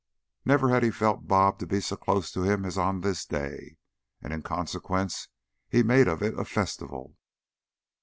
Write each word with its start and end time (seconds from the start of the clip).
Never 0.45 0.69
had 0.69 0.81
he 0.81 0.89
felt 0.89 1.27
"Bob" 1.27 1.59
to 1.59 1.67
be 1.67 1.79
so 1.79 1.95
close 1.95 2.31
to 2.31 2.41
him 2.41 2.65
as 2.65 2.75
on 2.75 3.01
this 3.01 3.23
day, 3.23 3.77
and 4.19 4.33
in 4.33 4.41
consequence 4.41 5.27
he 5.69 5.83
made 5.83 6.07
of 6.07 6.23
it 6.23 6.39
a 6.39 6.43
festival. 6.43 7.15